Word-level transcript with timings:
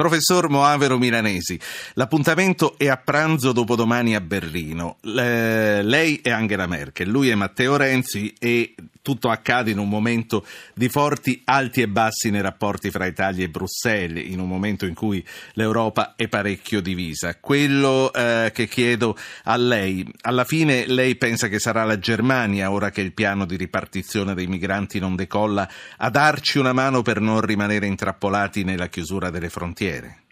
Professor 0.00 0.48
Moavero 0.48 0.96
Milanesi, 0.96 1.60
l'appuntamento 1.92 2.78
è 2.78 2.88
a 2.88 2.96
pranzo 2.96 3.52
dopodomani 3.52 4.14
a 4.14 4.22
Berlino. 4.22 4.96
Le, 5.02 5.82
lei 5.82 6.20
è 6.22 6.30
Angela 6.30 6.66
Merkel, 6.66 7.06
lui 7.06 7.28
è 7.28 7.34
Matteo 7.34 7.76
Renzi 7.76 8.32
e 8.38 8.74
tutto 9.02 9.30
accade 9.30 9.70
in 9.70 9.78
un 9.78 9.88
momento 9.88 10.44
di 10.74 10.88
forti 10.88 11.42
alti 11.44 11.82
e 11.82 11.88
bassi 11.88 12.30
nei 12.30 12.42
rapporti 12.42 12.90
fra 12.90 13.06
Italia 13.06 13.44
e 13.44 13.48
Bruxelles, 13.48 14.24
in 14.26 14.40
un 14.40 14.48
momento 14.48 14.86
in 14.86 14.94
cui 14.94 15.24
l'Europa 15.54 16.14
è 16.16 16.28
parecchio 16.28 16.80
divisa. 16.80 17.38
Quello 17.40 18.12
eh, 18.12 18.50
che 18.54 18.66
chiedo 18.66 19.16
a 19.44 19.56
lei, 19.56 20.06
alla 20.22 20.44
fine 20.44 20.86
lei 20.86 21.16
pensa 21.16 21.48
che 21.48 21.58
sarà 21.58 21.84
la 21.84 21.98
Germania, 21.98 22.70
ora 22.70 22.90
che 22.90 23.00
il 23.00 23.12
piano 23.12 23.44
di 23.44 23.56
ripartizione 23.56 24.34
dei 24.34 24.46
migranti 24.46 24.98
non 24.98 25.16
decolla, 25.16 25.68
a 25.98 26.10
darci 26.10 26.58
una 26.58 26.72
mano 26.72 27.02
per 27.02 27.20
non 27.20 27.40
rimanere 27.40 27.86
intrappolati 27.86 28.64
nella 28.64 28.88
chiusura 28.88 29.30
delle 29.30 29.48
frontiere? 29.48 30.22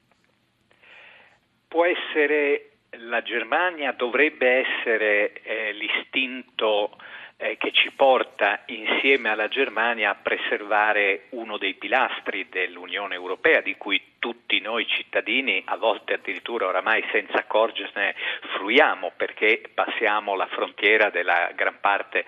Può 1.69 1.85
essere 1.85 2.71
la 2.91 3.23
Germania, 3.23 3.93
dovrebbe 3.93 4.65
essere 4.65 5.33
eh, 5.43 5.73
l'istinto 5.73 6.97
eh, 7.41 7.57
che 7.57 7.71
ci 7.73 7.93
porta 7.93 8.63
insieme 8.67 9.29
alla 9.31 9.47
Germania 9.47 10.11
a 10.11 10.17
preservare 10.17 11.27
uno 11.31 11.57
dei 11.57 11.75
pilastri 11.75 12.49
dell'Unione 12.51 13.15
Europea 13.15 13.61
di 13.61 13.77
cui 13.77 14.03
tutti 14.19 14.61
noi 14.61 14.85
cittadini, 14.89 15.63
a 15.65 15.77
volte 15.77 16.15
addirittura 16.15 16.67
oramai 16.67 17.05
senza 17.13 17.39
accorgersene, 17.39 18.17
fruiamo 18.57 19.13
perché 19.17 19.63
passiamo 19.73 20.35
la 20.35 20.47
frontiera 20.47 21.11
della 21.11 21.53
gran 21.55 21.79
parte 21.81 22.27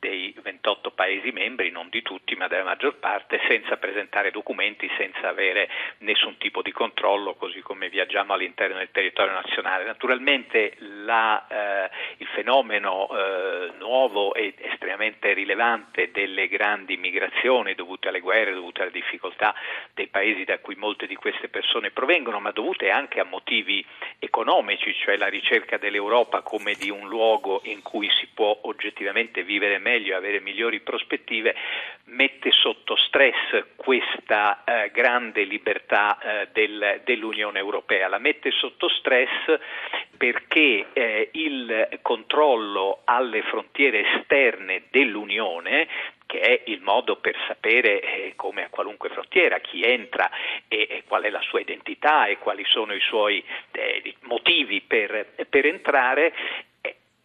dei 0.00 0.34
28 0.42 0.90
Paesi 0.92 1.30
membri, 1.30 1.70
non 1.70 1.88
di 1.90 2.02
tutti 2.02 2.34
ma 2.34 2.48
della 2.48 2.64
maggior 2.64 2.96
parte, 2.96 3.38
senza 3.46 3.76
presentare 3.76 4.30
documenti, 4.30 4.90
senza 4.96 5.28
avere 5.28 5.68
nessun 5.98 6.38
tipo 6.38 6.62
di 6.62 6.72
controllo, 6.72 7.34
così 7.34 7.60
come 7.60 7.90
viaggiamo 7.90 8.32
all'interno 8.32 8.78
del 8.78 8.90
territorio 8.90 9.34
nazionale. 9.34 9.84
Naturalmente 9.84 10.74
la, 10.78 11.46
eh, 11.46 11.90
il 12.16 12.26
fenomeno 12.28 13.08
eh, 13.10 13.72
nuovo 13.78 14.32
e 14.34 14.54
estremamente 14.56 15.34
rilevante 15.34 16.10
delle 16.10 16.48
grandi 16.48 16.96
migrazioni 16.96 17.74
dovute 17.74 18.08
alle 18.08 18.20
guerre, 18.20 18.54
dovute 18.54 18.82
alle 18.82 18.90
difficoltà 18.90 19.54
dei 19.92 20.08
paesi 20.08 20.44
da 20.44 20.58
cui 20.58 20.76
molte 20.76 21.06
di 21.06 21.14
queste 21.14 21.48
persone 21.48 21.90
provengono, 21.90 22.40
ma 22.40 22.52
dovute 22.52 22.88
anche 22.88 23.20
a 23.20 23.24
motivi 23.24 23.84
economici, 24.18 24.94
cioè 24.94 25.16
la 25.16 25.28
ricerca 25.28 25.76
dell'Europa 25.76 26.40
come 26.40 26.72
di 26.72 26.88
un 26.88 27.06
luogo 27.06 27.60
in 27.64 27.82
cui 27.82 28.08
si 28.18 28.28
può 28.32 28.60
oggettivamente 28.62 29.42
vivere 29.42 29.76
meglio 29.76 29.89
meglio 29.90 30.12
e 30.12 30.16
avere 30.16 30.40
migliori 30.40 30.80
prospettive, 30.80 31.54
mette 32.04 32.50
sotto 32.52 32.96
stress 32.96 33.64
questa 33.74 34.62
eh, 34.64 34.90
grande 34.92 35.42
libertà 35.42 36.18
eh, 36.18 36.48
del, 36.52 37.00
dell'Unione 37.04 37.58
Europea, 37.58 38.08
la 38.08 38.18
mette 38.18 38.50
sotto 38.52 38.88
stress 38.88 39.58
perché 40.16 40.86
eh, 40.92 41.30
il 41.32 41.98
controllo 42.02 43.00
alle 43.04 43.42
frontiere 43.42 44.04
esterne 44.16 44.84
dell'Unione 44.90 45.88
che 46.26 46.40
è 46.40 46.62
il 46.66 46.80
modo 46.80 47.16
per 47.16 47.34
sapere 47.48 48.00
eh, 48.00 48.32
come 48.36 48.62
a 48.62 48.68
qualunque 48.68 49.08
frontiera 49.08 49.58
chi 49.58 49.82
entra 49.82 50.30
e, 50.68 50.86
e, 50.88 51.02
qual 51.08 51.24
è 51.24 51.30
la 51.30 51.40
sua 51.40 51.58
identità 51.58 52.26
e 52.26 52.38
quali 52.38 52.64
sono 52.66 52.94
i 52.94 53.00
suoi 53.00 53.42
eh, 53.72 54.14
motivi 54.20 54.80
per, 54.80 55.26
per 55.48 55.66
entrare, 55.66 56.32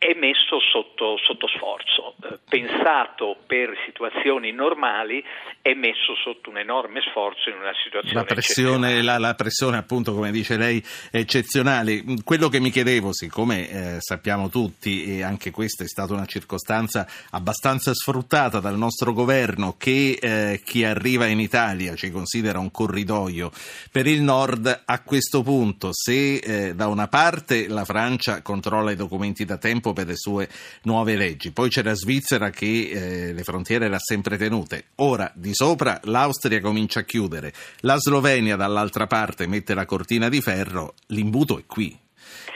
è 0.06 0.14
messo 0.14 0.60
sotto, 0.60 1.18
sotto 1.18 1.48
sforzo. 1.48 2.14
Eh, 2.22 2.38
pensato 2.48 3.38
per 3.48 3.74
situazioni 3.86 4.52
normali, 4.52 5.24
è 5.62 5.74
messo 5.74 6.14
sotto 6.24 6.52
un 6.52 6.60
enorme 6.60 7.02
sforzo 7.10 7.50
in 7.50 7.56
una 7.56 7.74
situazione 7.84 8.20
la 8.20 8.24
pressione, 8.24 9.02
la, 9.02 9.18
la 9.18 9.34
pressione, 9.34 9.78
appunto, 9.78 10.14
come 10.14 10.30
dice 10.30 10.58
lei, 10.58 10.84
è 11.10 11.18
eccezionale. 11.18 12.04
Quello 12.24 12.50
che 12.50 12.60
mi 12.60 12.70
chiedevo, 12.70 13.14
siccome 13.14 13.68
eh, 13.68 13.96
sappiamo 14.00 14.50
tutti, 14.50 15.06
e 15.06 15.24
anche 15.24 15.50
questa 15.50 15.84
è 15.84 15.88
stata 15.88 16.14
una 16.14 16.28
circostanza 16.28 17.08
abbastanza 17.32 17.92
sfruttata 17.96 18.60
dal 18.60 18.78
nostro 18.78 19.12
governo, 19.12 19.76
che 19.76 20.20
eh, 20.22 20.62
chi 20.64 20.84
arriva 20.84 21.26
in 21.26 21.40
Italia 21.40 21.96
ci 21.96 22.12
considera 22.12 22.60
un 22.60 22.70
corridoio 22.70 23.50
per 23.92 24.06
il 24.06 24.22
nord, 24.22 24.84
a 24.86 25.02
questo 25.02 25.42
punto, 25.42 25.90
se 25.94 26.36
eh, 26.36 26.76
da 26.76 26.88
una 26.88 27.08
parte 27.08 27.68
la 27.68 27.86
Francia 27.86 28.44
controlla 28.44 28.92
i 28.92 28.96
documenti 28.96 29.46
da 29.46 29.58
tempo 29.58 29.94
per 29.96 30.06
le 30.06 30.16
sue 30.16 30.48
nuove 30.84 31.16
leggi, 31.16 31.52
poi 31.52 31.70
c'è 31.70 31.82
la 31.82 31.96
Svizzera 31.96 32.52
che 32.52 32.90
eh, 32.92 33.34
le 33.34 33.44
frontiere 33.44 33.90
le 33.90 33.96
ha 33.96 34.00
sempre 34.00 34.38
tenute, 34.38 34.90
ora 34.98 35.32
di 35.34 35.56
sopra 35.56 36.00
l'Austria 36.04 36.62
comincia 36.62 37.00
a 37.00 37.04
chiudere, 37.04 37.52
la 37.80 37.98
Slovenia 37.98 38.56
dall'altra 38.56 39.08
parte 39.08 39.48
mette 39.48 39.74
la 39.74 39.86
cortina 39.86 40.30
di 40.30 40.42
ferro, 40.42 40.94
l'imbuto 41.08 41.58
è 41.58 41.64
qui. 41.66 41.98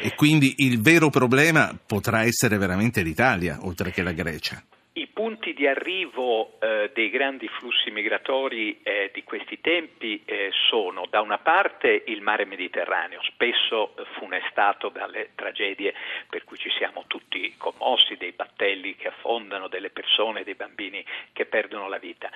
E 0.02 0.14
quindi 0.16 0.54
il 0.58 0.82
vero 0.82 1.10
problema 1.10 1.78
potrà 1.86 2.24
essere 2.24 2.58
veramente 2.58 3.02
l'Italia, 3.02 3.58
oltre 3.62 3.92
che 3.92 4.04
la 4.04 4.12
Grecia. 4.12 4.64
I 4.94 5.08
punti 5.14 5.49
di 5.60 5.68
arrivo 5.68 6.58
eh, 6.62 6.90
dei 6.94 7.10
grandi 7.10 7.50
flussi 7.50 7.92
migratori 7.92 8.80
eh, 8.82 9.12
di 9.14 9.26
questi 9.26 9.60
tempi 9.60 10.24
eh, 10.24 10.52
sono 10.70 11.06
da 11.10 11.20
una 11.20 11.38
parte 11.38 12.04
il 12.08 12.22
mare 12.22 12.46
Mediterraneo, 12.46 13.22
spesso 13.24 13.94
eh, 13.98 14.06
funestato 14.18 14.88
dalle 14.88 15.32
tragedie 15.36 15.94
per 16.30 16.46
cui 16.46 16.56
ci 16.56 16.70
siamo 16.70 17.04
tutti 17.08 17.56
commossi, 17.58 18.16
dei 18.16 18.32
battelli 18.32 18.96
che 18.96 19.10
affondano, 19.10 19.68
delle 19.68 19.90
persone, 19.90 20.46
dei 20.46 20.56
bambini 20.56 21.04
che 21.34 21.46
perdono 21.46 21.90
la 21.90 21.98
vita, 21.98 22.32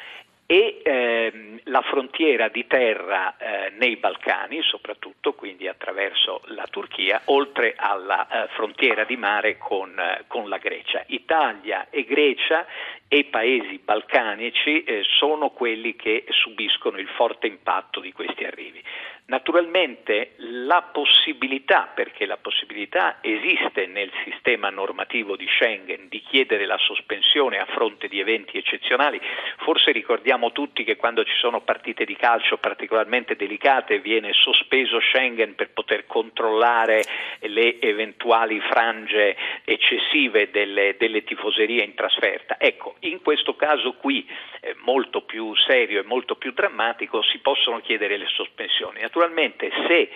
e 0.45 0.81
ehm, 0.83 1.59
la 1.65 1.81
frontiera 1.81 2.49
di 2.49 2.67
terra 2.67 3.37
eh, 3.37 3.71
nei 3.77 3.95
Balcani, 3.95 4.61
soprattutto 4.61 5.33
quindi 5.33 5.67
attraverso 5.67 6.41
la 6.47 6.67
Turchia, 6.69 7.21
oltre 7.25 7.73
alla 7.77 8.27
eh, 8.27 8.47
frontiera 8.49 9.03
di 9.05 9.15
mare 9.15 9.57
con, 9.57 9.97
eh, 9.97 10.25
con, 10.27 10.49
la 10.49 10.57
Grecia. 10.57 11.03
Italia 11.07 11.87
e 11.89 12.03
Grecia 12.03 12.65
e 13.07 13.17
i 13.19 13.23
paesi 13.25 13.79
balcanici 13.83 14.83
eh, 14.83 15.03
sono 15.17 15.49
quelli 15.49 15.95
che 15.95 16.25
subiscono 16.29 16.97
il 16.97 17.07
forte 17.07 17.47
impatto 17.47 17.99
di 17.99 18.11
questi 18.11 18.43
arrivi. 18.43 18.83
Naturalmente 19.25 20.33
la 20.37 20.81
possibilità, 20.81 21.89
perché 21.95 22.25
la 22.25 22.35
possibilità 22.35 23.19
esiste 23.21 23.85
nel 23.85 24.11
sistema 24.25 24.69
normativo 24.69 25.37
di 25.37 25.47
Schengen, 25.47 26.09
di 26.09 26.21
chiedere 26.27 26.65
la 26.65 26.77
sospensione 26.77 27.57
a 27.57 27.65
fronte 27.65 28.09
di 28.09 28.19
eventi 28.19 28.57
eccezionali, 28.57 29.21
forse 29.59 29.91
ricordiamo 29.91 30.51
tutti 30.51 30.83
che 30.83 30.97
quando 30.97 31.23
ci 31.23 31.35
sono 31.37 31.61
partite 31.61 32.03
di 32.03 32.17
calcio 32.17 32.57
particolarmente 32.57 33.37
delicate 33.37 33.99
viene 33.99 34.33
sospeso 34.33 34.99
Schengen 34.99 35.55
per 35.55 35.71
poter 35.71 36.05
controllare 36.05 37.03
le 37.39 37.79
eventuali 37.79 38.59
frange 38.59 39.37
eccessive 39.63 40.51
delle, 40.51 40.95
delle 40.97 41.23
tifoserie 41.23 41.83
in 41.83 41.93
trasferta. 41.93 42.59
Ecco, 42.59 42.95
in 42.99 43.21
questo 43.21 43.55
caso 43.55 43.93
qui, 43.93 44.29
eh, 44.59 44.75
molto 44.79 45.21
più 45.21 45.55
serio 45.55 46.01
e 46.01 46.03
molto 46.03 46.35
più 46.35 46.51
drammatico, 46.51 47.21
si 47.21 47.37
possono 47.37 47.79
chiedere 47.79 48.17
le 48.17 48.27
sospensioni. 48.27 49.01
Naturalmente 49.13 49.69
se 49.87 50.09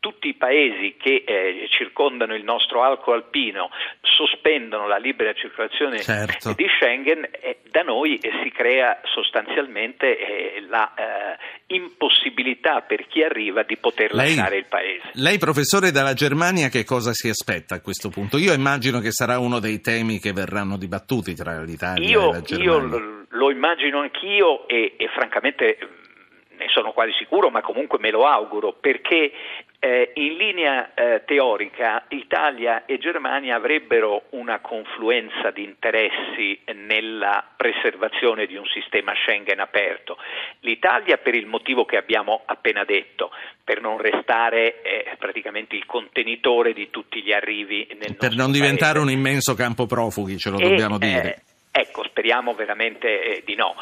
tutti 0.00 0.26
i 0.26 0.34
paesi 0.34 0.96
che 0.98 1.22
eh, 1.24 1.68
circondano 1.70 2.34
il 2.34 2.42
nostro 2.42 2.82
arco 2.82 3.12
alpino 3.12 3.70
sospendono 4.00 4.88
la 4.88 4.96
libera 4.96 5.32
circolazione 5.32 6.00
certo. 6.00 6.54
di 6.54 6.66
Schengen, 6.76 7.24
eh, 7.40 7.58
da 7.70 7.82
noi 7.82 8.16
eh, 8.16 8.32
si 8.42 8.50
crea 8.50 9.00
sostanzialmente 9.04 10.18
eh, 10.18 10.60
la 10.68 10.92
eh, 10.94 11.38
per 12.86 13.06
chi 13.06 13.22
arriva 13.22 13.62
di 13.62 13.76
poter 13.76 14.12
lei, 14.12 14.34
lasciare 14.34 14.56
il 14.56 14.66
paese. 14.68 15.10
Lei, 15.14 15.38
professore 15.38 15.90
dalla 15.90 16.14
Germania, 16.14 16.68
che 16.68 16.84
cosa 16.84 17.12
si 17.12 17.28
aspetta 17.28 17.76
a 17.76 17.80
questo 17.80 18.10
punto? 18.10 18.38
Io 18.38 18.52
immagino 18.52 18.98
che 19.00 19.12
sarà 19.12 19.38
uno 19.38 19.60
dei 19.60 19.80
temi 19.80 20.18
che 20.18 20.32
verranno 20.32 20.76
dibattuti 20.76 21.34
tra 21.34 21.62
l'Italia 21.62 22.08
io, 22.08 22.30
e 22.30 22.32
la 22.32 22.40
Germania. 22.40 22.72
Io 22.72 22.78
lo, 22.80 23.24
lo 23.28 23.50
immagino 23.50 24.00
anch'io 24.00 24.66
e, 24.68 24.94
e 24.96 25.08
francamente 25.14 25.78
ne 26.62 26.68
sono 26.68 26.92
quasi 26.92 27.12
sicuro, 27.18 27.50
ma 27.50 27.60
comunque 27.60 27.98
me 27.98 28.10
lo 28.10 28.26
auguro, 28.26 28.72
perché 28.72 29.32
eh, 29.78 30.12
in 30.14 30.36
linea 30.36 30.94
eh, 30.94 31.22
teorica 31.24 32.04
Italia 32.08 32.84
e 32.86 32.98
Germania 32.98 33.56
avrebbero 33.56 34.26
una 34.30 34.60
confluenza 34.60 35.50
di 35.50 35.64
interessi 35.64 36.60
nella 36.74 37.44
preservazione 37.56 38.46
di 38.46 38.54
un 38.54 38.64
sistema 38.66 39.12
Schengen 39.14 39.58
aperto. 39.58 40.16
L'Italia 40.60 41.16
per 41.16 41.34
il 41.34 41.46
motivo 41.46 41.84
che 41.84 41.96
abbiamo 41.96 42.42
appena 42.44 42.84
detto, 42.84 43.30
per 43.64 43.80
non 43.80 43.98
restare 43.98 44.82
eh, 44.82 45.16
praticamente 45.18 45.74
il 45.74 45.84
contenitore 45.84 46.72
di 46.72 46.88
tutti 46.90 47.20
gli 47.20 47.32
arrivi 47.32 47.88
nel 47.98 48.14
Per 48.16 48.36
non 48.36 48.52
diventare 48.52 48.98
paese. 48.98 49.12
un 49.12 49.18
immenso 49.18 49.54
campo 49.54 49.86
profughi, 49.86 50.38
ce 50.38 50.50
lo 50.50 50.58
e, 50.58 50.68
dobbiamo 50.68 50.98
dire. 50.98 51.42
Eh, 51.72 51.80
ecco, 51.80 52.04
speriamo 52.04 52.54
veramente 52.54 53.38
eh, 53.38 53.42
di 53.44 53.56
no 53.56 53.74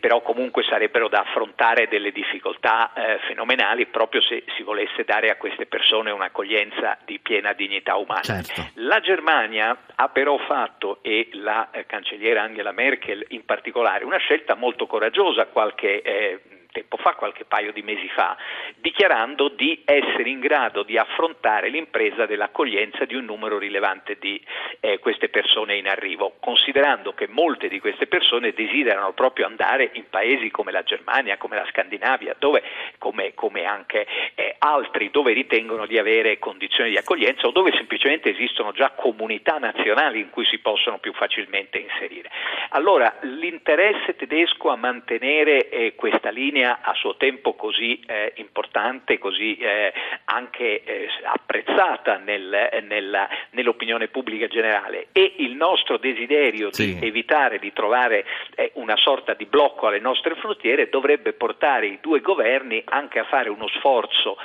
però 0.00 0.20
comunque 0.20 0.62
sarebbero 0.64 1.08
da 1.08 1.20
affrontare 1.20 1.88
delle 1.88 2.12
difficoltà 2.12 2.92
eh, 2.92 3.18
fenomenali 3.28 3.86
proprio 3.86 4.20
se 4.20 4.44
si 4.56 4.62
volesse 4.62 5.04
dare 5.04 5.30
a 5.30 5.36
queste 5.36 5.66
persone 5.66 6.10
un'accoglienza 6.10 6.98
di 7.04 7.18
piena 7.18 7.52
dignità 7.52 7.96
umana. 7.96 8.22
Certo. 8.22 8.68
La 8.74 9.00
Germania 9.00 9.76
ha 9.94 10.08
però 10.08 10.38
fatto, 10.38 10.98
e 11.02 11.28
la 11.32 11.70
eh, 11.70 11.86
cancelliera 11.86 12.42
Angela 12.42 12.72
Merkel 12.72 13.24
in 13.28 13.44
particolare, 13.44 14.04
una 14.04 14.18
scelta 14.18 14.54
molto 14.54 14.86
coraggiosa 14.86 15.46
qualche 15.46 16.02
eh, 16.02 16.40
tempo 16.72 16.96
fa, 16.96 17.14
qualche 17.14 17.44
paio 17.44 17.70
di 17.72 17.82
mesi 17.82 18.08
fa, 18.08 18.36
dichiarando 18.76 19.48
di 19.48 19.82
essere 19.84 20.28
in 20.28 20.40
grado 20.40 20.82
di 20.82 20.98
affrontare 20.98 21.68
l'impresa 21.68 22.26
dell'accoglienza 22.26 23.04
di 23.04 23.14
un 23.14 23.24
numero 23.24 23.58
rilevante 23.58 24.16
di 24.18 24.42
eh, 24.80 24.98
queste 24.98 25.28
persone 25.28 25.76
in 25.76 25.86
arrivo, 25.86 26.36
considerando 26.40 27.12
che 27.12 27.28
molte 27.28 27.68
di 27.68 27.78
queste 27.78 28.06
persone 28.06 28.52
desiderano 28.52 29.12
proprio 29.12 29.46
andare 29.46 29.90
in 29.92 30.08
paesi 30.08 30.50
come 30.50 30.72
la 30.72 30.82
Germania, 30.82 31.36
come 31.36 31.56
la 31.56 31.66
Scandinavia, 31.68 32.34
dove, 32.38 32.62
come, 32.98 33.34
come 33.34 33.64
anche 33.64 34.06
eh, 34.34 34.56
altri, 34.58 35.10
dove 35.10 35.32
ritengono 35.32 35.86
di 35.86 35.98
avere 35.98 36.38
condizioni 36.38 36.90
di 36.90 36.96
accoglienza 36.96 37.46
o 37.46 37.50
dove 37.50 37.72
semplicemente 37.72 38.30
esistono 38.30 38.72
già 38.72 38.90
comunità 38.90 39.58
nazionali 39.58 40.20
in 40.20 40.30
cui 40.30 40.46
si 40.46 40.58
possono 40.58 40.98
più 40.98 41.12
facilmente 41.12 41.78
inserire. 41.78 42.30
Allora, 42.70 43.14
l'interesse 43.22 44.16
tedesco 44.16 44.70
a 44.70 44.76
mantenere 44.76 45.68
eh, 45.68 45.94
questa 45.94 46.30
linea 46.30 46.61
a 46.70 46.92
suo 46.94 47.16
tempo 47.16 47.54
così 47.54 48.00
eh, 48.06 48.32
importante, 48.36 49.18
così 49.18 49.56
eh, 49.56 49.92
anche 50.24 50.82
eh, 50.82 51.08
apprezzata 51.24 52.18
nel, 52.18 52.84
nella, 52.86 53.28
nell'opinione 53.50 54.08
pubblica 54.08 54.46
generale 54.46 55.08
e 55.12 55.34
il 55.38 55.54
nostro 55.54 55.98
desiderio 55.98 56.72
sì. 56.72 56.98
di 56.98 57.06
evitare 57.06 57.58
di 57.58 57.72
trovare 57.72 58.24
eh, 58.54 58.72
una 58.74 58.96
sorta 58.96 59.34
di 59.34 59.46
blocco 59.46 59.86
alle 59.86 60.00
nostre 60.00 60.34
frontiere 60.36 60.88
dovrebbe 60.88 61.32
portare 61.32 61.86
i 61.86 61.98
due 62.00 62.20
governi 62.20 62.82
anche 62.84 63.18
a 63.18 63.24
fare 63.24 63.48
uno 63.48 63.68
sforzo 63.68 64.36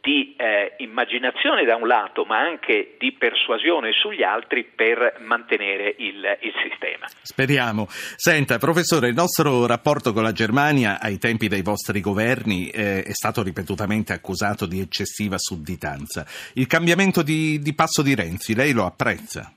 di 0.00 0.34
eh, 0.36 0.74
immaginazione 0.78 1.64
da 1.64 1.76
un 1.76 1.86
lato, 1.86 2.24
ma 2.24 2.38
anche 2.38 2.96
di 2.98 3.12
persuasione 3.12 3.92
sugli 3.92 4.22
altri 4.22 4.64
per 4.64 5.18
mantenere 5.20 5.94
il, 5.98 6.16
il, 6.40 6.52
sistema. 6.62 7.06
Speriamo. 7.22 7.86
Senta, 7.88 8.58
professore, 8.58 9.08
il 9.08 9.14
nostro 9.14 9.66
rapporto 9.66 10.12
con 10.12 10.22
la 10.22 10.32
Germania 10.32 10.98
ai 11.00 11.18
tempi 11.18 11.48
dei 11.48 11.62
vostri 11.62 12.00
governi 12.00 12.68
eh, 12.70 13.02
è 13.02 13.12
stato 13.12 13.42
ripetutamente 13.42 14.12
accusato 14.12 14.66
di 14.66 14.80
eccessiva 14.80 15.36
sudditanza. 15.38 16.26
Il 16.54 16.66
cambiamento 16.66 17.22
di, 17.22 17.58
di 17.60 17.74
passo 17.74 18.02
di 18.02 18.14
Renzi, 18.14 18.54
lei 18.54 18.72
lo 18.72 18.86
apprezza? 18.86 19.52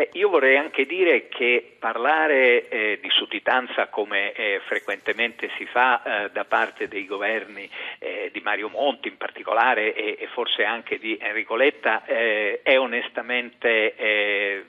Beh, 0.00 0.08
io 0.14 0.30
vorrei 0.30 0.56
anche 0.56 0.86
dire 0.86 1.28
che 1.28 1.76
parlare 1.78 2.70
eh, 2.70 2.98
di 3.02 3.10
sudditanza 3.10 3.88
come 3.88 4.32
eh, 4.32 4.58
frequentemente 4.64 5.50
si 5.58 5.66
fa 5.66 6.02
eh, 6.24 6.30
da 6.30 6.46
parte 6.46 6.88
dei 6.88 7.04
governi 7.04 7.68
eh, 7.98 8.30
di 8.32 8.40
Mario 8.40 8.70
Monti 8.70 9.08
in 9.08 9.18
particolare 9.18 9.92
e, 9.92 10.16
e, 10.18 10.26
forse 10.28 10.64
anche 10.64 10.98
di 10.98 11.18
Enrico 11.20 11.54
Letta 11.54 12.06
eh, 12.06 12.60
è 12.62 12.78
onestamente 12.78 13.94
eh, 13.94 14.64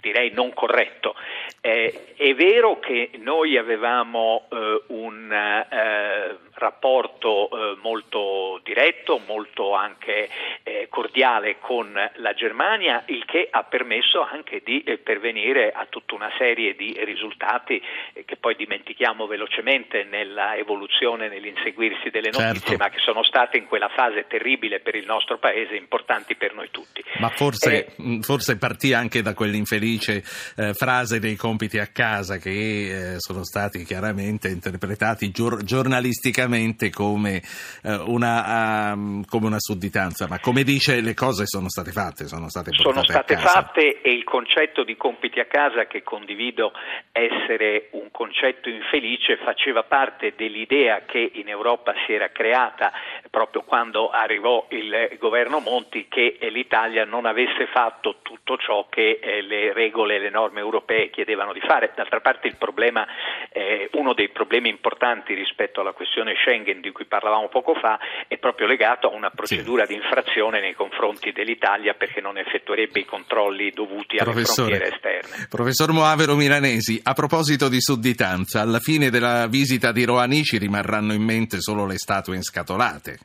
direi 0.00 0.32
non 0.32 0.52
corretto. 0.52 1.14
è 1.60 2.34
vero 2.34 2.80
che 2.80 3.10
noi 3.20 3.56
avevamo 3.56 4.48
un 4.88 5.32
rapporto 6.54 7.48
eh, 7.50 7.76
molto 7.82 8.60
diretto, 8.62 9.20
molto 9.26 9.74
anche 9.74 10.28
eh, 10.62 10.63
cordiale 10.94 11.56
con 11.58 11.90
la 11.92 12.34
Germania, 12.34 13.02
il 13.06 13.24
che 13.24 13.48
ha 13.50 13.64
permesso 13.64 14.22
anche 14.22 14.62
di 14.64 14.80
eh, 14.84 14.98
pervenire 14.98 15.72
a 15.72 15.88
tutta 15.90 16.14
una 16.14 16.30
serie 16.38 16.76
di 16.76 16.96
risultati 17.04 17.82
eh, 18.12 18.24
che 18.24 18.36
poi 18.36 18.54
dimentichiamo 18.54 19.26
velocemente 19.26 20.04
nella 20.04 20.54
evoluzione, 20.54 21.28
nell'inseguirsi 21.28 22.10
delle 22.10 22.30
notizie, 22.30 22.60
certo. 22.60 22.76
ma 22.76 22.90
che 22.90 23.00
sono 23.00 23.24
state 23.24 23.56
in 23.56 23.66
quella 23.66 23.88
fase 23.88 24.26
terribile 24.28 24.78
per 24.78 24.94
il 24.94 25.04
nostro 25.04 25.38
Paese, 25.38 25.74
importanti 25.74 26.36
per 26.36 26.54
noi 26.54 26.68
tutti. 26.70 27.02
Ma 27.18 27.30
forse, 27.30 27.86
eh, 27.96 28.18
forse 28.20 28.56
partì 28.56 28.92
anche 28.92 29.20
da 29.20 29.34
quell'infelice 29.34 30.22
eh, 30.56 30.74
frase 30.74 31.18
dei 31.18 31.34
compiti 31.34 31.78
a 31.78 31.88
casa 31.88 32.36
che 32.36 33.16
sono 33.18 33.42
stati 33.42 33.82
chiaramente 33.84 34.46
interpretati 34.48 35.32
gior- 35.32 35.64
giornalisticamente 35.64 36.90
come, 36.90 37.42
eh, 37.82 37.94
una, 38.06 38.92
um, 38.92 39.24
come, 39.24 39.46
una, 39.46 39.58
sudditanza, 39.58 40.28
ma 40.28 40.38
come 40.38 40.62
dice 40.62 40.83
le 40.92 41.14
cose 41.14 41.46
sono 41.46 41.68
state 41.68 41.90
fatte, 41.90 42.26
sono 42.26 42.48
state 42.48 42.72
Sono 42.72 43.02
state 43.02 43.36
fatte 43.36 44.00
e 44.00 44.12
il 44.12 44.24
concetto 44.24 44.84
di 44.84 44.96
compiti 44.96 45.40
a 45.40 45.46
casa 45.46 45.86
che 45.86 46.02
condivido 46.02 46.72
essere 47.12 47.88
un 47.92 48.10
concetto 48.10 48.68
infelice 48.68 49.36
faceva 49.38 49.82
parte 49.82 50.34
dell'idea 50.36 51.02
che 51.06 51.30
in 51.34 51.48
Europa 51.48 51.92
si 52.06 52.12
era 52.12 52.28
creata 52.30 52.92
proprio 53.30 53.62
quando 53.62 54.10
arrivò 54.10 54.66
il 54.70 55.16
governo 55.18 55.60
Monti 55.60 56.06
che 56.08 56.38
l'Italia 56.50 57.04
non 57.04 57.26
avesse 57.26 57.66
fatto 57.72 58.18
tutto 58.22 58.56
ciò 58.56 58.86
che 58.88 59.18
eh, 59.20 59.42
le 59.42 59.72
regole 59.72 60.16
e 60.16 60.18
le 60.18 60.30
norme 60.30 60.60
europee 60.60 61.10
chiedevano 61.10 61.52
di 61.52 61.60
fare. 61.60 61.92
D'altra 61.94 62.20
parte 62.20 62.48
il 62.48 62.56
problema, 62.56 63.06
eh, 63.54 63.88
uno 63.92 64.14
dei 64.14 64.30
problemi 64.30 64.68
importanti 64.68 65.32
rispetto 65.32 65.80
alla 65.80 65.92
questione 65.92 66.34
Schengen 66.34 66.80
di 66.80 66.90
cui 66.90 67.04
parlavamo 67.04 67.48
poco 67.48 67.74
fa 67.74 68.00
è 68.26 68.36
proprio 68.36 68.66
legato 68.66 69.08
a 69.08 69.14
una 69.14 69.30
procedura 69.30 69.86
sì. 69.86 69.92
di 69.92 70.00
infrazione 70.02 70.60
nei 70.60 70.74
confronti 70.74 71.30
dell'Italia 71.30 71.94
perché 71.94 72.20
non 72.20 72.36
effettuerebbe 72.36 72.98
i 72.98 73.04
controlli 73.04 73.70
dovuti 73.70 74.16
alle 74.16 74.32
Professore, 74.32 74.76
frontiere 74.76 74.94
esterne. 74.96 75.46
Professor 75.48 75.92
Moavero 75.92 76.34
Milanesi, 76.34 77.00
a 77.00 77.12
proposito 77.12 77.68
di 77.68 77.80
sudditanza, 77.80 78.60
alla 78.60 78.80
fine 78.80 79.08
della 79.08 79.46
visita 79.46 79.92
di 79.92 80.04
Roani 80.04 80.42
ci 80.42 80.58
rimarranno 80.58 81.12
in 81.12 81.22
mente 81.22 81.60
solo 81.60 81.86
le 81.86 81.96
statue 81.96 82.34
inscatolate 82.34 83.18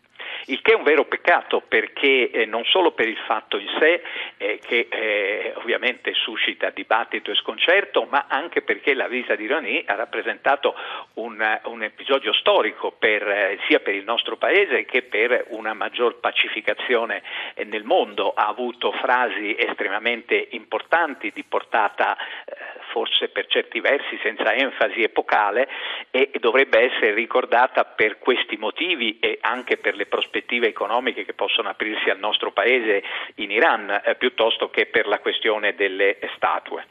il 0.49 0.61
che 0.61 0.73
è 0.73 0.75
un 0.75 0.83
vero 0.83 1.05
peccato 1.05 1.61
perché 1.61 2.31
eh, 2.31 2.45
non 2.45 2.63
solo 2.65 2.91
per 2.91 3.07
il 3.07 3.17
fatto 3.25 3.57
in 3.57 3.67
sé 3.79 4.01
eh, 4.37 4.59
che 4.63 4.87
eh, 4.89 5.53
ovviamente 5.55 6.13
suscita 6.13 6.69
dibattito 6.69 7.31
e 7.31 7.35
sconcerto, 7.35 8.07
ma 8.09 8.25
anche 8.27 8.61
perché 8.61 8.93
la 8.93 9.07
visita 9.07 9.35
di 9.35 9.47
Rani 9.47 9.83
ha 9.85 9.95
rappresentato 9.95 10.75
un, 11.15 11.59
un 11.65 11.83
episodio 11.83 12.33
storico 12.33 12.91
per, 12.91 13.27
eh, 13.27 13.59
sia 13.67 13.79
per 13.79 13.93
il 13.93 14.03
nostro 14.03 14.37
paese 14.37 14.85
che 14.85 15.03
per 15.03 15.45
una 15.49 15.73
maggior 15.73 16.19
pacificazione 16.19 17.21
eh, 17.53 17.63
nel 17.65 17.83
mondo. 17.83 18.33
Ha 18.33 18.47
avuto 18.47 18.91
frasi 18.93 19.55
estremamente 19.57 20.47
importanti 20.51 21.31
di 21.33 21.43
portata 21.43 22.17
eh, 22.17 22.55
forse 22.91 23.29
per 23.29 23.47
certi 23.47 23.79
versi 23.79 24.19
senza 24.21 24.53
enfasi 24.53 25.01
epocale 25.01 25.67
e 26.11 26.31
dovrebbe 26.39 26.79
essere 26.79 27.13
ricordata 27.13 27.85
per 27.85 28.19
questi 28.19 28.57
motivi 28.57 29.19
e 29.19 29.37
anche 29.41 29.77
per 29.77 29.95
le 29.95 30.05
prospettive 30.05 30.67
economiche 30.67 31.25
che 31.25 31.33
possono 31.33 31.69
aprirsi 31.69 32.09
al 32.09 32.19
nostro 32.19 32.51
Paese 32.51 33.03
in 33.35 33.51
Iran, 33.51 34.01
eh, 34.03 34.15
piuttosto 34.15 34.69
che 34.69 34.87
per 34.87 35.07
la 35.07 35.19
questione 35.19 35.75
delle 35.75 36.17
statue. 36.35 36.85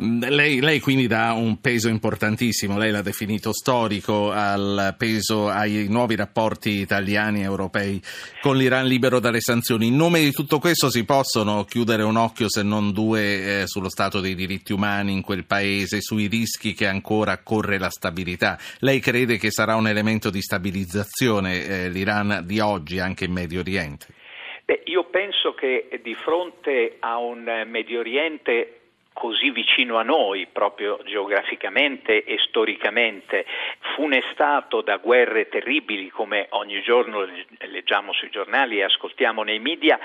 Mm, 0.00 0.22
lei, 0.28 0.60
lei, 0.60 0.80
quindi 0.80 1.06
dà 1.06 1.32
un 1.32 1.60
peso 1.60 1.88
importantissimo, 1.88 2.78
lei 2.78 2.90
l'ha 2.90 3.02
definito 3.02 3.52
storico, 3.52 4.30
al 4.30 4.94
peso 4.96 5.48
ai 5.48 5.86
nuovi 5.88 6.16
rapporti 6.16 6.80
italiani 6.80 7.40
e 7.40 7.44
europei 7.44 8.00
con 8.40 8.56
l'Iran 8.56 8.86
libero 8.86 9.18
dalle 9.20 9.40
sanzioni. 9.40 9.88
In 9.88 9.96
nome 9.96 10.20
di 10.20 10.30
tutto 10.32 10.58
questo 10.58 10.90
si 10.90 11.04
possono 11.04 11.64
chiudere 11.64 12.02
un 12.02 12.16
occhio, 12.16 12.48
se 12.48 12.62
non 12.62 12.92
due, 12.92 13.62
eh, 13.62 13.66
sullo 13.66 13.90
stato 13.90 14.20
dei 14.20 14.34
diritti 14.34 14.72
umani 14.72 15.12
in 15.12 15.22
quel 15.22 15.44
paese, 15.44 16.00
sui 16.00 16.26
rischi 16.26 16.72
che 16.72 16.86
ancora 16.86 17.42
corre 17.42 17.78
la 17.78 17.90
stabilità. 17.90 18.58
Lei 18.78 19.00
crede 19.00 19.38
che 19.38 19.50
sarà 19.50 19.74
un 19.74 19.88
elemento 19.88 20.30
di 20.30 20.40
stabilizzazione 20.40 21.64
eh, 21.64 21.88
l'Iran 21.90 22.42
di 22.44 22.60
oggi 22.60 22.98
anche 22.98 23.24
in 23.24 23.32
Medio 23.32 23.60
Oriente? 23.60 24.06
Beh, 24.64 24.82
io 24.84 25.04
penso 25.10 25.54
che 25.54 25.88
di 26.02 26.14
fronte 26.14 26.96
a 27.00 27.18
un 27.18 27.42
Medio 27.66 27.98
Oriente 27.98 28.79
così 29.20 29.50
vicino 29.50 29.98
a 29.98 30.02
noi, 30.02 30.46
proprio 30.46 30.98
geograficamente 31.04 32.24
e 32.24 32.38
storicamente, 32.38 33.44
funestato 33.94 34.80
da 34.80 34.96
guerre 34.96 35.46
terribili 35.50 36.08
come 36.08 36.46
ogni 36.52 36.80
giorno 36.80 37.28
leggiamo 37.58 38.14
sui 38.14 38.30
giornali 38.30 38.78
e 38.78 38.84
ascoltiamo 38.84 39.42
nei 39.42 39.58
media, 39.58 39.98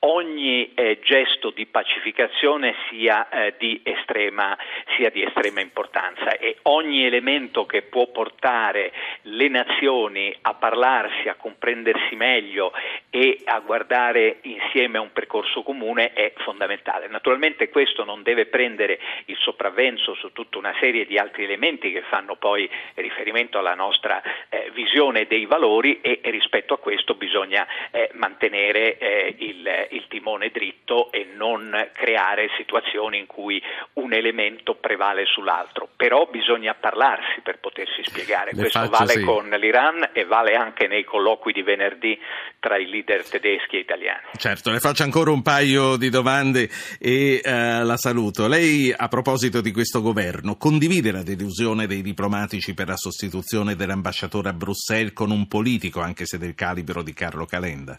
ogni 0.00 0.74
eh, 0.74 1.00
gesto 1.02 1.50
di 1.50 1.66
pacificazione 1.66 2.74
sia, 2.88 3.28
eh, 3.28 3.54
di 3.58 3.80
estrema, 3.82 4.56
sia, 4.96 5.10
di 5.10 5.24
estrema, 5.24 5.60
importanza 5.60 6.36
e 6.38 6.58
ogni 6.62 7.04
elemento 7.04 7.66
che 7.66 7.82
può 7.82 8.06
portare 8.06 8.92
le 9.22 9.48
nazioni 9.48 10.34
a 10.42 10.54
parlarsi, 10.54 11.28
a 11.28 11.34
comprendersi 11.34 12.14
meglio 12.14 12.72
e 13.10 13.40
a 13.44 13.58
guardare 13.58 14.38
insieme 14.42 14.98
a 14.98 15.00
un 15.00 15.12
percorso 15.12 15.62
comune 15.62 16.12
è 16.12 16.32
fondamentale. 16.38 17.08
Naturalmente 17.08 17.68
questo 17.68 18.04
non 18.04 18.22
deve 18.22 18.46
prendere 18.46 19.00
il 19.24 19.36
sopravvenzo 19.36 20.14
su 20.14 20.32
tutta 20.32 20.58
una 20.58 20.74
serie 20.78 21.06
di 21.06 21.18
altri 21.18 21.44
elementi 21.44 21.90
che 21.90 22.02
fanno 22.02 22.36
poi 22.36 22.70
riferimento 22.94 23.58
alla 23.58 23.74
nostra 23.74 24.22
eh, 24.48 24.70
visione 24.72 25.26
dei 25.26 25.46
valori 25.46 26.00
e, 26.00 26.20
e, 26.22 26.30
rispetto 26.30 26.74
a 26.74 26.78
questo 26.78 27.14
bisogna 27.14 27.66
eh, 27.90 28.10
mantenere 28.12 28.98
eh, 28.98 29.34
il 29.38 29.86
il 29.90 30.06
timone 30.08 30.50
dritto 30.50 31.10
e 31.12 31.28
non 31.36 31.70
creare 31.92 32.48
situazioni 32.56 33.18
in 33.18 33.26
cui 33.26 33.62
un 33.94 34.12
elemento 34.12 34.74
prevale 34.74 35.24
sull'altro. 35.26 35.88
Però 35.96 36.28
bisogna 36.30 36.74
parlarsi 36.74 37.40
per 37.42 37.58
potersi 37.58 38.02
spiegare. 38.04 38.50
Le 38.52 38.60
Questo 38.62 38.78
faccio, 38.80 38.90
vale 38.90 39.12
sì. 39.12 39.22
con 39.22 39.48
l'Iran 39.48 40.10
e 40.12 40.24
vale 40.24 40.54
anche 40.54 40.86
nei 40.86 41.04
colloqui 41.04 41.52
di 41.52 41.62
venerdì 41.62 42.18
tra 42.58 42.76
i 42.76 42.88
leader 42.88 43.28
tedeschi 43.28 43.76
e 43.76 43.80
italiani. 43.80 44.22
Certo, 44.36 44.70
le 44.70 44.80
faccio 44.80 45.02
ancora 45.02 45.30
un 45.30 45.42
paio 45.42 45.96
di 45.96 46.08
domande 46.10 46.68
e 46.98 47.40
eh, 47.42 47.84
la 47.84 47.96
saluto. 47.96 48.46
Lei, 48.48 48.92
a 48.96 49.08
proposito 49.08 49.60
di 49.60 49.72
questo 49.72 50.00
governo, 50.00 50.56
condivide 50.56 51.10
la 51.10 51.22
delusione 51.22 51.86
dei 51.86 52.02
diplomatici 52.02 52.74
per 52.74 52.88
la 52.88 52.96
sostituzione 52.96 53.74
dell'ambasciatore 53.74 54.48
a 54.48 54.52
Bruxelles 54.52 55.12
con 55.12 55.30
un 55.30 55.46
politico, 55.48 56.00
anche 56.00 56.26
se 56.26 56.38
del 56.38 56.54
calibro 56.54 57.02
di 57.02 57.12
Carlo 57.12 57.46
Calenda? 57.46 57.98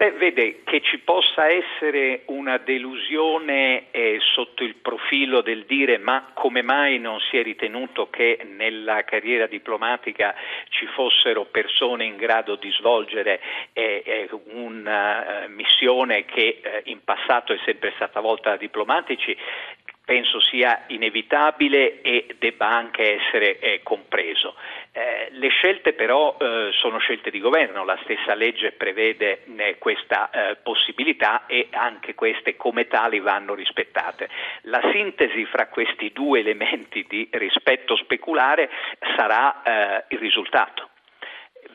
Beh, 0.00 0.12
vede 0.12 0.62
che 0.64 0.80
ci 0.80 0.96
possa 1.00 1.50
essere 1.50 2.22
una 2.28 2.56
delusione 2.56 3.90
eh, 3.90 4.18
sotto 4.32 4.64
il 4.64 4.76
profilo 4.76 5.42
del 5.42 5.66
dire 5.66 5.98
ma 5.98 6.30
come 6.32 6.62
mai 6.62 6.98
non 6.98 7.20
si 7.20 7.36
è 7.36 7.42
ritenuto 7.42 8.08
che 8.08 8.40
nella 8.56 9.04
carriera 9.04 9.46
diplomatica 9.46 10.34
ci 10.70 10.86
fossero 10.86 11.44
persone 11.44 12.06
in 12.06 12.16
grado 12.16 12.54
di 12.54 12.70
svolgere 12.70 13.42
eh, 13.74 14.02
eh, 14.06 14.28
una 14.54 15.44
missione 15.48 16.24
che 16.24 16.62
eh, 16.62 16.80
in 16.84 17.04
passato 17.04 17.52
è 17.52 17.58
sempre 17.66 17.92
stata 17.96 18.20
volta 18.20 18.48
da 18.48 18.56
diplomatici 18.56 19.36
penso 20.10 20.40
sia 20.40 20.86
inevitabile 20.88 22.00
e 22.00 22.34
debba 22.36 22.66
anche 22.66 23.20
essere 23.20 23.60
eh, 23.60 23.80
compreso. 23.84 24.56
Eh, 24.90 25.28
le 25.30 25.46
scelte 25.50 25.92
però 25.92 26.36
eh, 26.36 26.70
sono 26.72 26.98
scelte 26.98 27.30
di 27.30 27.38
governo, 27.38 27.84
la 27.84 27.96
stessa 28.02 28.34
legge 28.34 28.72
prevede 28.72 29.44
eh, 29.56 29.78
questa 29.78 30.28
eh, 30.30 30.56
possibilità 30.64 31.46
e 31.46 31.68
anche 31.70 32.16
queste 32.16 32.56
come 32.56 32.88
tali 32.88 33.20
vanno 33.20 33.54
rispettate. 33.54 34.28
La 34.62 34.80
sintesi 34.90 35.44
fra 35.44 35.68
questi 35.68 36.10
due 36.12 36.40
elementi 36.40 37.06
di 37.08 37.28
rispetto 37.30 37.94
speculare 37.94 38.68
sarà 39.14 39.62
eh, 39.62 40.04
il 40.08 40.18
risultato 40.18 40.89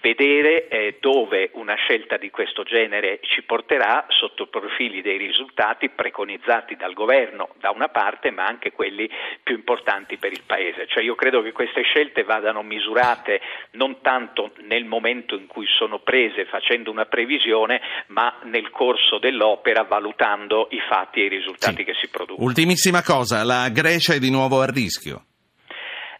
vedere 0.05 0.67
eh, 0.67 0.97
dove 0.99 1.49
una 1.53 1.73
scelta 1.73 2.17
di 2.17 2.29
questo 2.29 2.61
genere 2.61 3.17
ci 3.23 3.41
porterà 3.41 4.05
sotto 4.09 4.45
profili 4.45 5.01
dei 5.01 5.17
risultati 5.17 5.89
preconizzati 5.89 6.75
dal 6.75 6.93
governo 6.93 7.49
da 7.59 7.71
una 7.71 7.87
parte, 7.87 8.29
ma 8.29 8.45
anche 8.45 8.71
quelli 8.71 9.09
più 9.41 9.55
importanti 9.55 10.17
per 10.17 10.31
il 10.31 10.43
Paese. 10.45 10.85
Cioè 10.85 11.01
io 11.01 11.15
credo 11.15 11.41
che 11.41 11.51
queste 11.53 11.81
scelte 11.81 12.21
vadano 12.21 12.61
misurate 12.61 13.41
non 13.71 14.01
tanto 14.01 14.51
nel 14.67 14.85
momento 14.85 15.35
in 15.35 15.47
cui 15.47 15.65
sono 15.75 15.97
prese 15.97 16.45
facendo 16.45 16.91
una 16.91 17.05
previsione, 17.05 17.81
ma 18.07 18.37
nel 18.43 18.69
corso 18.69 19.17
dell'opera 19.17 19.85
valutando 19.85 20.67
i 20.69 20.79
fatti 20.87 21.21
e 21.21 21.25
i 21.25 21.29
risultati 21.29 21.77
Sì. 21.77 21.83
che 21.83 21.93
si 21.99 22.09
producono. 22.09 22.45
Ultimissima 22.45 23.01
cosa, 23.01 23.43
la 23.43 23.69
Grecia 23.69 24.13
è 24.13 24.19
di 24.19 24.29
nuovo 24.29 24.61
a 24.61 24.67
rischio. 24.67 25.25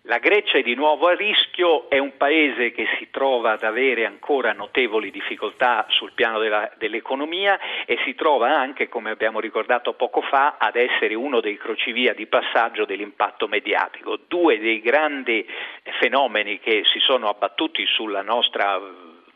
La 0.07 0.19
Grecia 0.19 0.59
è 0.59 0.61
di 0.61 0.75
nuovo 0.75 1.07
a 1.07 1.15
rischio, 1.15 1.89
è 1.89 1.97
un 1.97 2.15
paese 2.15 2.69
che 2.71 2.85
si 2.99 3.07
trova 3.09 3.53
ad 3.53 3.63
avere 3.63 4.05
ancora 4.05 4.53
notevoli 4.53 5.09
difficoltà 5.09 5.83
sul 5.89 6.11
piano 6.13 6.37
della, 6.37 6.71
dell'economia 6.77 7.59
e 7.87 7.97
si 8.05 8.13
trova 8.13 8.55
anche, 8.55 8.87
come 8.87 9.09
abbiamo 9.09 9.39
ricordato 9.39 9.93
poco 9.93 10.21
fa, 10.21 10.57
ad 10.59 10.75
essere 10.75 11.15
uno 11.15 11.41
dei 11.41 11.57
crocevia 11.57 12.13
di 12.13 12.27
passaggio 12.27 12.85
dell'impatto 12.85 13.47
mediatico. 13.47 14.19
Due 14.27 14.59
dei 14.59 14.79
grandi 14.79 15.43
fenomeni 15.99 16.59
che 16.59 16.83
si 16.85 16.99
sono 16.99 17.27
abbattuti 17.27 17.83
sulla 17.87 18.21
nostra 18.21 18.79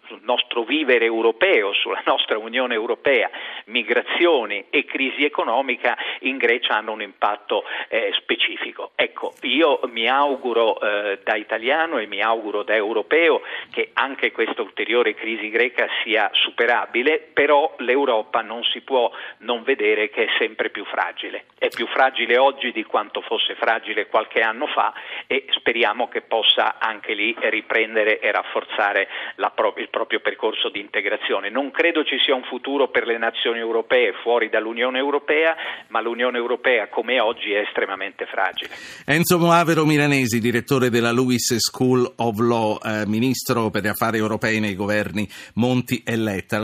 sul 0.10 0.20
nostro 0.24 0.64
vivere 0.64 1.06
europeo, 1.06 1.72
sulla 1.74 2.02
nostra 2.06 2.38
Unione 2.40 2.74
Europea, 2.74 3.30
migrazioni 3.66 4.66
e 4.72 4.84
crisi 4.84 5.24
economica 5.24 5.96
in 6.22 6.38
Grecia 6.38 6.76
hanno 6.76 6.94
un 6.94 7.04
impatto 7.04 7.64
eh, 7.88 8.12
specifico. 8.16 8.92
Ecco, 8.96 9.34
io 9.44 9.80
mi 9.92 10.10
auguro 10.10 10.82
eh, 10.82 11.20
da 11.24 11.36
italiano 11.36 12.00
e 12.00 12.08
mi 12.08 12.22
auguro 12.22 12.64
da 12.64 12.74
europeo 12.74 13.42
che 13.72 13.92
anche 13.94 14.32
questa 14.32 14.64
ulteriore 14.64 15.14
crisi 15.14 15.50
greca 15.50 15.88
sia 16.04 16.30
superabile, 16.34 17.30
però 17.32 17.76
l'Europa 17.78 18.42
non 18.42 18.64
si 18.64 18.82
può 18.82 19.12
non 19.40 19.62
vedere 19.62 20.10
che 20.10 20.24
è 20.24 20.28
sempre 20.40 20.72
più 20.72 20.84
fragile. 20.86 21.46
È 21.58 21.70
più 21.70 21.86
fragile 21.88 22.38
oggi 22.38 22.72
di 22.72 22.84
quanto 22.84 23.22
fosse 23.22 23.54
fragile 23.56 24.08
qualche 24.08 24.42
anno 24.42 24.66
fa 24.68 24.92
e 25.32 25.46
speriamo 25.52 26.08
che 26.08 26.22
possa 26.22 26.80
anche 26.80 27.14
lì 27.14 27.36
riprendere 27.38 28.20
e 28.20 28.32
rafforzare 28.32 29.08
pro- 29.54 29.76
il 29.78 29.90
proprio 29.92 30.22
percorso 30.22 30.70
di 30.70 30.80
integrazione. 30.80 31.52
Non 31.52 31.70
credo 31.70 32.04
ci 32.04 32.18
sia 32.18 32.34
un 32.34 32.42
futuro 32.46 32.90
per 32.90 33.06
le 33.06 33.20
nazioni 33.20 33.60
europee 33.60 34.14
fuori 34.24 34.50
dall'Unione 34.50 34.98
Europea, 34.98 35.56
ma 35.90 36.02
l'Unione 36.02 36.40
Europea 36.40 36.88
come 36.88 37.20
oggi 37.20 37.52
è 37.52 37.60
estremamente 37.60 38.26
fragile. 38.26 38.74
Enzo 39.06 39.38
Moavero 39.38 39.86
Milanesi, 39.86 40.40
direttore 40.40 40.90
della 40.90 41.12
Lewis 41.12 41.58
School 41.58 42.12
of 42.18 42.40
Law, 42.40 42.80
eh, 42.84 43.06
ministro 43.06 43.70
per 43.70 43.84
gli 43.84 43.88
affari 43.88 44.18
europei 44.18 44.60
nei 44.60 44.74
governi 44.74 45.30
Monti 45.56 46.02
e 46.04 46.16
Letta. 46.16 46.58